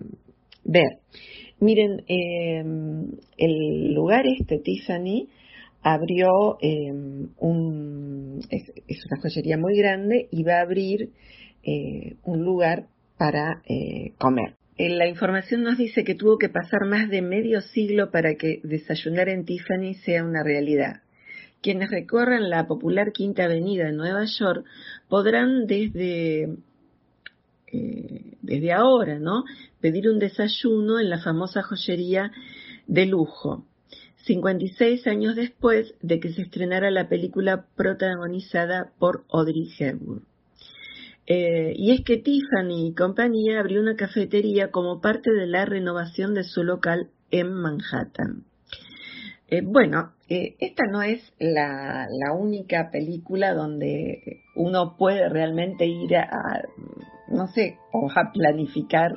ver. 0.67 1.00
Miren, 1.59 2.03
em, 2.07 3.12
el 3.38 3.93
lugar 3.93 4.25
este, 4.27 4.59
Tiffany, 4.59 5.27
abrió 5.81 6.57
em, 6.62 7.29
un, 7.39 8.39
es, 8.50 9.05
una 9.09 9.21
joyería 9.21 9.57
muy 9.57 9.77
grande 9.77 10.27
y 10.31 10.43
va 10.43 10.59
a 10.59 10.62
abrir 10.62 11.09
eh, 11.63 12.15
un 12.24 12.43
lugar 12.43 12.88
para 13.17 13.62
eh, 13.67 14.13
comer. 14.19 14.55
La 14.77 15.07
información 15.07 15.63
nos 15.63 15.79
dice 15.79 16.03
que 16.03 16.13
tuvo 16.13 16.38
que 16.38 16.50
pasar 16.50 16.86
más 16.86 17.09
de 17.09 17.24
medio 17.24 17.62
siglo 17.62 18.12
para 18.12 18.36
que 18.36 18.59
desayunar 18.63 19.27
en 19.29 19.43
Tiffany 19.43 19.95
sea 20.05 20.24
una 20.24 20.43
realidad. 20.43 21.01
Quienes 21.63 21.89
recorran 21.89 22.51
la 22.51 22.67
popular 22.67 23.12
Quinta 23.12 23.45
Avenida 23.45 23.89
en 23.89 23.97
Nueva 23.97 24.25
York 24.25 24.63
podrán 25.09 25.65
desde 25.65 26.57
eh, 27.74 28.38
desde 28.41 28.71
ahora, 28.71 29.19
¿no? 29.19 29.43
Pedir 29.81 30.10
un 30.10 30.19
desayuno 30.19 31.00
en 31.00 31.10
la 31.10 31.19
famosa 31.19 31.62
joyería 31.62 32.31
de 32.88 33.05
lujo. 33.05 33.65
56 34.25 35.07
años 35.07 35.36
después 35.36 35.93
de 36.01 36.19
que 36.19 36.34
se 36.34 36.41
estrenara 36.41 36.91
la 36.91 37.07
película 37.07 37.65
protagonizada 37.75 38.91
por 39.00 39.24
Audrey 39.29 39.69
Hepburn. 39.77 40.24
Eh, 41.27 41.74
y 41.75 41.91
es 41.91 42.01
que 42.01 42.17
Tiffany 42.17 42.88
y 42.88 42.93
compañía 42.93 43.60
abrió 43.60 43.81
una 43.81 43.96
cafetería 43.96 44.72
como 44.72 45.01
parte 45.01 45.31
de 45.31 45.46
la 45.46 45.65
renovación 45.65 46.34
de 46.34 46.43
su 46.43 46.63
local 46.63 47.10
en 47.31 47.53
Manhattan. 47.53 48.46
Eh, 49.50 49.62
bueno, 49.63 50.13
esta 50.27 50.84
no 50.91 51.01
es 51.03 51.22
la, 51.39 52.07
única 52.38 52.91
película 52.91 53.53
donde 53.53 54.41
uno 54.55 54.98
puede 54.98 55.29
realmente 55.29 55.86
ir 55.86 56.17
a 56.17 56.63
no 57.27 57.48
sé, 57.48 57.77
o 57.91 58.10
a 58.13 58.31
planificar 58.31 59.15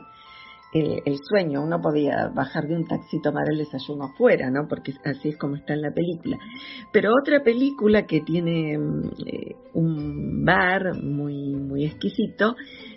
el, 0.73 1.19
sueño. 1.23 1.63
Uno 1.63 1.81
podía 1.81 2.29
bajar 2.35 2.67
de 2.67 2.77
un 2.77 2.87
taxi 2.87 3.17
y 3.17 3.23
tomar 3.23 3.45
el 3.51 3.59
desayuno 3.59 4.05
afuera, 4.05 4.51
¿no? 4.51 4.67
Porque 4.69 4.93
así 5.05 5.31
es 5.31 5.37
como 5.37 5.57
está 5.57 5.75
en 5.75 5.83
la 5.83 5.93
película. 5.93 6.39
Pero 6.93 7.13
otra 7.21 7.43
película 7.43 8.07
que 8.07 8.21
tiene 8.21 8.79
mm, 8.79 9.11
eh, 9.27 9.57
un 9.75 10.45
bar 10.45 10.95
muy, 11.03 11.55
muy 11.55 11.85
exquisito 11.85 12.57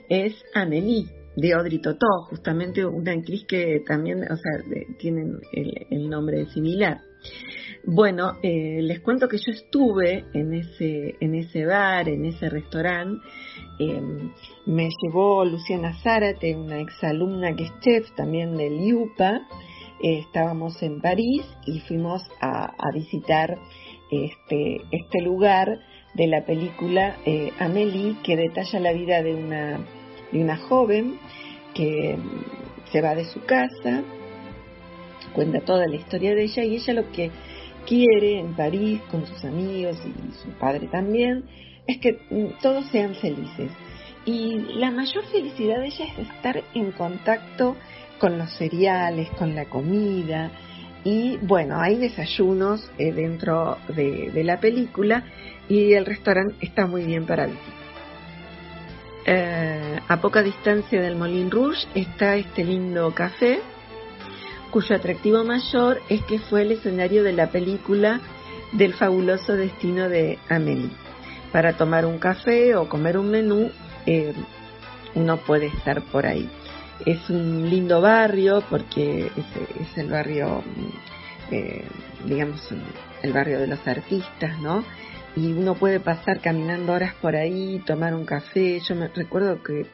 es 0.09 0.33
Amélie 0.53 1.23
de 1.35 1.53
Audrey 1.53 1.79
Totó, 1.79 2.25
justamente 2.29 2.85
una 2.85 3.13
actriz 3.13 3.45
que 3.47 3.81
también, 3.85 4.19
o 4.23 4.35
sea, 4.35 4.51
tienen 4.99 5.39
el, 5.89 6.09
nombre 6.09 6.45
similar. 6.47 7.01
Bueno, 7.85 8.37
eh, 8.41 8.79
les 8.81 9.01
cuento 9.01 9.27
que 9.27 9.37
yo 9.37 9.51
estuve 9.51 10.25
en 10.33 10.53
ese, 10.53 11.15
en 11.19 11.35
ese 11.35 11.65
bar, 11.65 12.07
en 12.07 12.25
ese 12.25 12.49
restaurante, 12.49 13.21
Em, 13.79 14.31
me 14.67 14.89
llevó 15.01 15.43
Luciana 15.45 15.93
Zárate, 16.03 16.55
una 16.55 16.79
exalumna 16.79 17.55
que 17.55 17.63
es 17.63 17.79
chef 17.79 18.11
también 18.15 18.55
del 18.55 18.79
IUPA. 18.79 19.41
Eh, 20.01 20.19
estábamos 20.19 20.81
en 20.83 21.01
París 21.01 21.43
y 21.65 21.79
fuimos 21.79 22.21
a, 22.39 22.73
visitar 22.93 23.57
este, 24.11 24.81
este, 24.91 25.21
lugar 25.21 25.79
de 26.13 26.27
la 26.27 26.45
película 26.45 27.17
eh, 27.25 27.51
Amélie, 27.59 28.17
que 28.23 28.35
detalla 28.35 28.79
la 28.79 28.93
vida 28.93 29.23
de 29.23 29.33
una, 29.33 29.79
de 30.31 30.39
una 30.39 30.57
joven 30.57 31.17
que 31.73 32.17
se 32.91 33.01
va 33.01 33.15
de 33.15 33.25
su 33.25 33.43
casa, 33.45 34.03
cuenta 35.33 35.59
toda 35.61 35.87
la 35.87 35.95
historia 35.95 36.33
de 36.33 36.43
ella 36.43 36.63
y 36.63 36.75
ella 36.75 36.93
lo 36.93 37.11
que 37.11 37.31
quiere 37.85 38.39
en 38.39 38.55
París 38.55 39.01
con 39.11 39.25
sus 39.25 39.43
amigos 39.43 39.97
y 40.05 40.43
su 40.43 40.49
padre 40.57 40.87
también 40.87 41.43
es 41.87 41.97
que 41.97 42.19
mm, 42.29 42.61
todos 42.61 42.85
sean 42.87 43.15
felices. 43.15 43.71
Y 44.25 44.57
la 44.75 44.89
mayor 44.89 45.25
felicidad 45.25 45.79
de 45.79 45.87
ella 45.87 46.05
es 46.05 46.29
estar 46.29 46.63
en 46.73 46.91
contacto 46.91 47.75
con 48.19 48.37
los 48.37 48.49
cereales, 48.51 49.29
con 49.31 49.53
la 49.53 49.65
comida. 49.65 50.49
Y 51.03 51.37
bueno, 51.41 51.77
hay 51.81 51.97
desayunos 51.97 52.89
eh, 52.97 53.11
dentro 53.11 53.77
de, 53.89 54.31
la 54.45 54.61
película 54.61 55.25
y 55.67 55.93
el 55.93 56.05
restaurante 56.05 56.55
está 56.61 56.87
muy 56.87 57.03
bien 57.03 57.25
para 57.25 57.47
visitar. 57.47 57.73
Eh, 59.25 59.99
a 60.07 60.21
poca 60.21 60.41
distancia 60.41 61.01
del 61.01 61.15
Molin 61.15 61.51
Rouge 61.51 61.85
está 61.95 62.35
este 62.35 62.63
lindo 62.63 63.13
café, 63.13 63.59
cuyo 64.73 64.95
atractivo 64.95 65.43
mayor 65.43 66.01
es 66.09 66.23
que 66.23 66.39
fue 66.39 66.63
el 66.63 66.71
escenario 66.71 67.23
de 67.23 67.33
la 67.33 67.51
película 67.51 68.19
del 68.71 68.95
fabuloso 68.95 69.53
destino 69.53 70.09
de 70.09 70.39
Amélie 70.49 70.89
para 71.51 71.77
tomar 71.77 72.07
un 72.07 72.17
café 72.17 72.75
o 72.75 72.89
comer 72.89 73.19
un 73.19 73.29
menú, 73.29 73.69
eh, 74.07 74.33
uno 75.13 75.37
puede 75.37 75.67
estar 75.67 76.01
por 76.01 76.25
ahí. 76.25 76.49
Es 77.05 77.29
un 77.29 77.69
lindo 77.69 78.01
barrio 78.01 78.63
porque 78.71 79.27
es, 79.27 79.97
el 79.97 80.09
barrio, 80.09 80.63
eh, 81.51 81.85
digamos, 82.25 82.67
el 83.21 83.31
barrio 83.31 83.59
de 83.59 83.67
los 83.67 83.87
artistas, 83.87 84.59
¿no? 84.59 84.83
Y 85.35 85.51
uno 85.51 85.75
puede 85.75 85.99
pasar 85.99 86.39
caminando 86.41 86.93
horas 86.93 87.13
por 87.21 87.35
ahí, 87.35 87.79
tomar 87.85 88.15
un 88.15 88.25
café. 88.25 88.79
Yo 88.79 88.95
me 88.95 89.07
recuerdo 89.09 89.61
que 89.61 89.85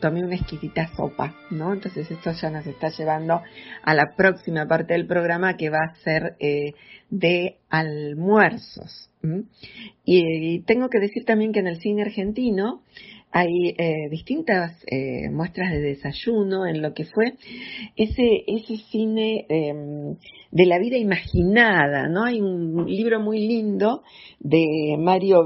tomé 0.00 0.24
una 0.24 0.36
exquisita 0.36 0.88
sopa, 0.96 1.34
¿no? 1.50 1.72
Entonces 1.72 2.10
esto 2.10 2.32
ya 2.32 2.50
nos 2.50 2.66
está 2.66 2.88
llevando 2.90 3.42
a 3.82 3.94
la 3.94 4.14
próxima 4.16 4.66
parte 4.66 4.94
del 4.94 5.06
programa 5.06 5.56
que 5.56 5.70
va 5.70 5.78
a 5.90 5.94
ser 5.96 6.36
eh, 6.40 6.74
de 7.10 7.56
almuerzos. 7.70 9.10
Y, 10.04 10.60
tengo 10.60 10.88
que 10.88 11.00
decir 11.00 11.24
también 11.24 11.52
que 11.52 11.58
en 11.58 11.66
el 11.66 11.80
cine 11.80 12.02
argentino 12.02 12.82
hay 13.32 13.74
eh, 13.76 14.08
distintas 14.08 14.72
eh, 14.86 15.28
muestras 15.30 15.72
de 15.72 15.80
desayuno 15.80 16.64
en 16.64 16.80
lo 16.80 16.94
que 16.94 17.04
fue 17.04 17.34
ese, 17.96 18.44
ese 18.46 18.76
cine 18.90 19.44
em, 19.48 20.16
de 20.52 20.66
la 20.66 20.78
vida 20.78 20.96
imaginada, 20.96 22.08
¿no? 22.08 22.24
Hay 22.24 22.40
un 22.40 22.86
libro 22.86 23.20
muy 23.20 23.40
lindo 23.40 24.02
de 24.38 24.96
Mario 24.98 25.44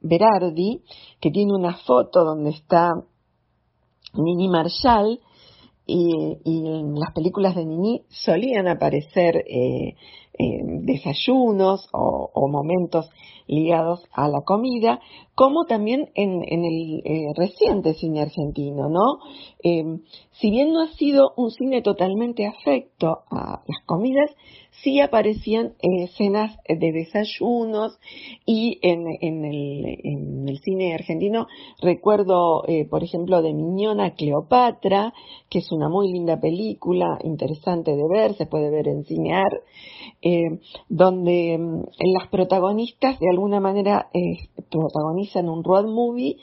Berardi 0.00 0.82
que 1.20 1.30
tiene 1.30 1.52
una 1.54 1.74
foto 1.78 2.24
donde 2.24 2.50
está 2.50 2.90
Nini 4.14 4.48
Marshall 4.48 5.20
y, 5.86 6.38
en 6.44 6.94
las 6.94 7.12
películas 7.12 7.54
de 7.54 7.64
Nini 7.64 8.02
solían 8.08 8.68
aparecer 8.68 9.44
eh, 9.46 9.94
desayunos 10.82 11.88
o, 11.92 12.48
momentos 12.48 13.10
ligados 13.46 14.04
a 14.12 14.28
la 14.28 14.42
comida, 14.42 15.00
como 15.34 15.64
también 15.66 16.10
en, 16.14 16.42
el 16.44 17.02
eh, 17.04 17.32
reciente 17.34 17.94
cine 17.94 18.22
argentino, 18.22 18.88
¿no? 18.88 19.18
Em, 19.62 20.02
si 20.32 20.50
bien 20.50 20.72
no 20.72 20.82
ha 20.82 20.88
sido 20.88 21.32
un 21.36 21.50
cine 21.50 21.82
totalmente 21.82 22.46
afecto 22.46 23.22
a 23.30 23.62
las 23.66 23.84
comidas, 23.86 24.30
sí 24.82 25.00
aparecían 25.00 25.74
escenas 25.80 26.56
de 26.68 26.92
desayunos 26.92 27.98
y 28.44 28.78
en, 28.82 29.06
el, 29.44 30.58
cine 30.62 30.94
argentino 30.94 31.46
recuerdo, 31.80 32.64
eh, 32.66 32.84
por 32.84 33.02
ejemplo, 33.02 33.42
de 33.42 33.52
Miñona 33.54 34.14
Cleopatra, 34.14 35.12
que 35.48 35.58
es 35.58 35.70
una 35.72 35.88
muy 35.88 36.12
linda 36.12 36.40
película, 36.40 37.18
interesante 37.22 37.94
de 37.96 38.08
ver, 38.08 38.34
se 38.34 38.46
puede 38.46 38.70
ver 38.70 38.88
en 38.88 39.04
Cinear, 39.04 39.62
eh, 40.22 40.58
donde 40.88 41.58
mm, 41.58 41.82
las 42.14 42.28
protagonistas 42.28 43.18
de 43.18 43.30
alguna 43.34 43.60
manera 43.60 44.08
eh, 44.12 44.48
protagonizan 44.70 45.48
un 45.48 45.62
road 45.62 45.86
movie 45.86 46.36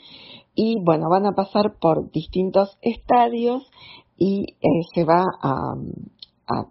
y 0.54 0.76
bueno, 0.82 1.08
van 1.10 1.26
a 1.26 1.32
pasar 1.32 1.76
por 1.80 2.10
distintos 2.10 2.78
estadios 2.82 3.70
y 4.16 4.56
se 4.94 5.04
va 5.04 5.24
a, 5.42 5.74
a 6.48 6.66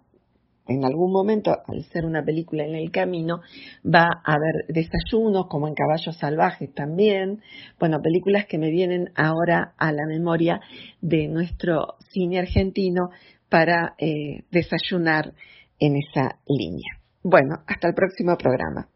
en 0.66 0.84
algún 0.84 1.12
momento, 1.12 1.50
al 1.66 1.84
ser 1.84 2.04
una 2.04 2.24
película 2.24 2.64
en 2.64 2.74
el 2.74 2.90
camino, 2.90 3.40
va 3.84 4.04
a 4.24 4.34
haber 4.34 4.66
desayunos, 4.68 5.46
como 5.48 5.66
en 5.68 5.74
Caballos 5.74 6.16
Salvajes 6.16 6.72
también. 6.72 7.40
Bueno, 7.78 8.00
películas 8.00 8.46
que 8.46 8.58
me 8.58 8.70
vienen 8.70 9.10
ahora 9.16 9.74
a 9.76 9.92
la 9.92 10.06
memoria 10.06 10.60
de 11.00 11.28
nuestro 11.28 11.96
cine 12.12 12.38
argentino 12.38 13.10
para 13.48 13.94
eh, 13.98 14.44
desayunar 14.50 15.34
en 15.78 15.96
esa 15.96 16.38
línea. 16.46 16.98
Bueno, 17.22 17.56
hasta 17.66 17.88
el 17.88 17.94
próximo 17.94 18.36
programa. 18.36 18.88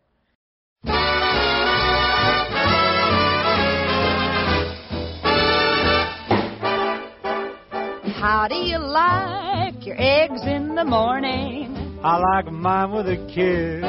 Your 9.85 9.94
eggs 9.98 10.40
in 10.46 10.74
the 10.74 10.85
morning. 10.85 12.00
I 12.02 12.16
like 12.16 12.50
mine 12.50 12.92
with 12.92 13.07
a 13.09 13.16
kiss. 13.26 13.83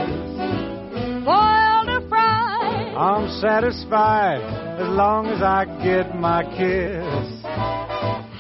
Boiled 1.24 1.88
or 1.90 2.10
fried. 2.10 2.94
I'm 2.96 3.30
satisfied 3.40 4.42
as 4.82 4.90
long 4.90 5.28
as 5.28 5.42
I 5.42 5.64
get 5.82 6.14
my 6.16 6.44
kiss. 6.44 7.42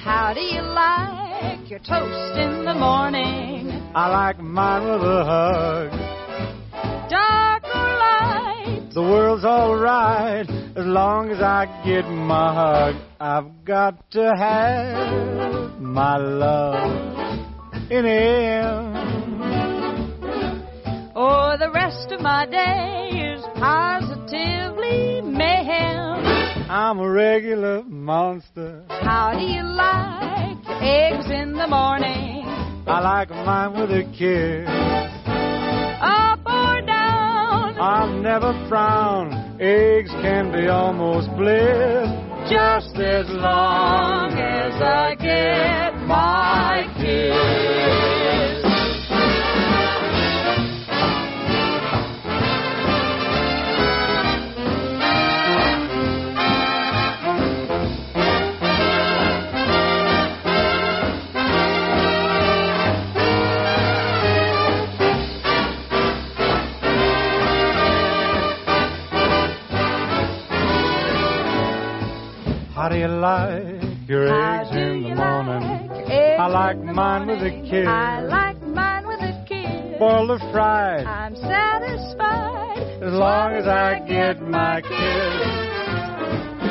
How 0.03 0.33
do 0.33 0.41
you 0.41 0.61
like 0.61 1.69
your 1.69 1.79
toast 1.79 2.37
in 2.37 2.65
the 2.65 2.73
morning? 2.73 3.71
I 3.95 4.09
like 4.09 4.39
mine 4.39 4.83
with 4.83 5.01
a 5.01 5.23
hug. 5.23 5.91
Dark 7.09 7.63
or 7.63 7.87
light? 8.03 8.91
The 8.93 9.01
world's 9.01 9.45
alright 9.45 10.49
as 10.49 10.85
long 10.85 11.29
as 11.31 11.39
I 11.39 11.65
get 11.85 12.05
my 12.09 12.53
hug. 12.53 12.95
I've 13.19 13.65
got 13.65 14.11
to 14.11 14.33
have 14.37 15.56
my 15.79 16.17
love 16.17 17.17
in 17.91 18.05
him. 18.05 19.07
Or 21.15 21.53
oh, 21.53 21.57
the 21.57 21.71
rest 21.71 22.11
of 22.11 22.21
my 22.21 22.45
day 22.45 23.33
is 23.33 23.43
positively 23.55 25.21
mayhem. 25.21 26.25
I'm 26.69 26.99
a 26.99 27.09
regular 27.09 27.83
monster. 27.83 28.83
How 28.89 29.33
do 29.33 29.41
you 29.41 29.63
like 29.63 30.63
your 30.67 30.83
eggs 30.83 31.29
in 31.31 31.53
the 31.53 31.67
morning? 31.67 32.43
I 32.87 32.99
like 33.01 33.29
mine 33.29 33.79
with 33.79 33.91
a 33.91 34.03
kiss. 34.17 34.67
Up 36.01 36.39
or 36.45 36.81
down? 36.85 37.79
I'll 37.79 38.13
never 38.21 38.53
frown. 38.69 39.57
Eggs 39.59 40.11
can 40.21 40.51
be 40.51 40.67
almost 40.67 41.29
bliss. 41.35 42.26
Just 42.49 42.95
as 42.95 43.27
long 43.27 44.31
as 44.31 44.81
I 44.81 45.15
get 45.15 46.07
my 46.07 46.89
kiss. 46.97 48.06
You 73.07 73.13
like 73.19 74.09
your 74.09 74.27
eggs 74.27 74.69
in 74.71 75.03
the 75.03 75.15
morning? 75.15 75.63
like 75.63 76.39
I 76.39 76.47
like 76.47 76.77
mine 76.77 77.27
with 77.27 77.39
a 77.39 77.51
kiss. 77.69 77.87
I 77.87 78.21
like 78.21 78.61
mine 78.61 79.07
with 79.07 79.19
a 79.21 79.45
kiss. 79.47 79.99
Boiled 79.99 80.31
or 80.31 80.39
fried, 80.51 81.05
I'm 81.05 81.35
satisfied 81.35 83.03
as 83.03 83.13
long 83.13 83.53
as 83.53 83.65
I 83.65 83.99
get 84.07 84.41
my 84.41 84.81
kiss. 84.81 85.47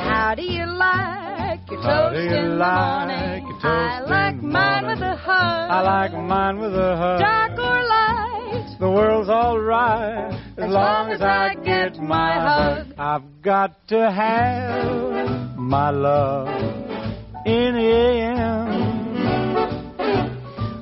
How 0.05 0.35
do 0.37 0.43
you 0.43 0.67
like 0.67 1.61
your 1.71 1.81
How 1.83 2.11
toast 2.11 2.17
do 2.17 2.23
you 2.23 2.29
in 2.29 2.51
the 2.51 2.57
morning? 2.57 3.47
your 3.63 3.71
I 3.73 4.01
like 4.01 4.43
mine 4.43 4.87
with 4.87 5.01
a 5.01 5.17
hug. 5.17 5.71
I 5.71 5.81
like 5.81 6.13
mine 6.13 6.59
with 6.59 6.75
a 6.75 6.97
hug. 6.97 7.21
dark 7.21 7.53
or 7.53 7.83
light. 7.89 8.77
The 8.79 8.91
world's 8.91 9.31
alright 9.31 10.35
as, 10.59 10.71
long 10.71 11.11
as 11.11 11.23
I 11.23 11.55
get 11.65 11.99
my 11.99 12.35
hug. 12.35 12.95
I've 12.99 13.43
got 13.43 13.89
to 13.89 14.11
have 14.11 15.16
my 15.67 15.91
love 15.91 16.49
in 17.45 17.75
him. 17.75 18.87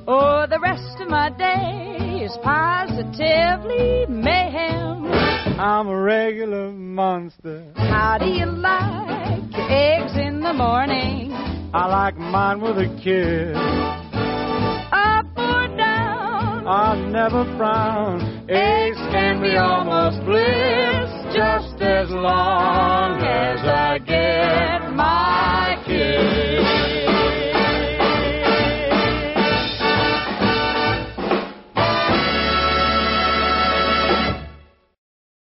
Oh, 0.07 0.45
the 0.47 0.59
rest 0.61 1.01
of 1.01 1.09
my 1.09 1.29
day 1.31 2.21
is 2.23 2.37
positively 2.43 4.05
mayhem. 4.07 5.05
I'm 5.59 5.87
a 5.87 5.99
regular 5.99 6.71
monster. 6.71 7.65
How 7.75 8.17
do 8.19 8.27
you 8.27 8.45
like 8.45 9.51
your 9.51 9.71
eggs 9.71 10.15
in 10.17 10.41
the 10.41 10.53
morning? 10.53 11.31
I 11.73 11.87
like 11.87 12.17
mine 12.17 12.61
with 12.61 12.77
a 12.77 12.87
kiss. 13.03 13.57
Up 14.93 15.25
or 15.35 15.67
down? 15.75 16.67
I'll 16.67 16.97
never 17.09 17.43
frown. 17.57 18.45
Eggs 18.49 18.97
can 19.11 19.41
be 19.41 19.57
almost 19.57 20.23
bliss, 20.25 20.94
just 21.35 21.81
as 21.81 22.09
long 22.11 23.19
as 23.21 23.59
I 23.59 23.97
get 23.99 24.95
my 24.95 25.83
kiss. 25.85 26.84